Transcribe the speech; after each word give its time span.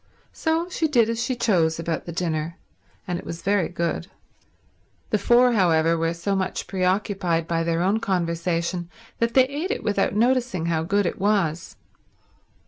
So 0.33 0.67
she 0.67 0.87
did 0.87 1.11
as 1.11 1.23
she 1.23 1.35
chose 1.35 1.77
about 1.77 2.05
the 2.07 2.11
dinner, 2.11 2.57
and 3.07 3.19
it 3.19 3.23
was 3.23 3.43
very 3.43 3.69
good. 3.69 4.07
The 5.11 5.19
four, 5.19 5.51
however, 5.53 5.95
were 5.95 6.15
so 6.15 6.35
much 6.35 6.65
preoccupied 6.65 7.47
by 7.47 7.61
their 7.63 7.83
own 7.83 7.99
conversation 7.99 8.89
that 9.19 9.35
they 9.35 9.45
ate 9.45 9.69
it 9.69 9.83
without 9.83 10.15
noticing 10.15 10.65
how 10.65 10.81
good 10.81 11.05
it 11.05 11.19
was. 11.19 11.75